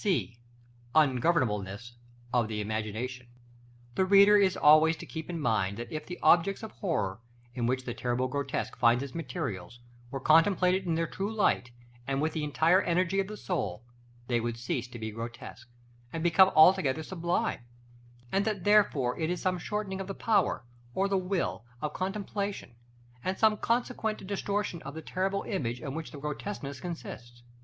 [0.03, 0.31] §LIX.
[0.33, 0.37] (C).
[0.95, 1.91] Ungovernableness
[2.33, 3.27] of the imagination.
[3.93, 7.19] The reader is always to keep in mind that if the objects of horror,
[7.53, 9.79] in which the terrible grotesque finds its materials,
[10.09, 11.69] were contemplated in their true light,
[12.07, 13.83] and with the entire energy of the soul,
[14.25, 15.69] they would cease to be grotesque,
[16.11, 17.59] and become altogether sublime;
[18.31, 20.65] and that therefore it is some shortening of the power,
[20.95, 22.73] or the will, of contemplation,
[23.23, 27.43] and some consequent distortion of the terrible image in which the grotesqueness consists.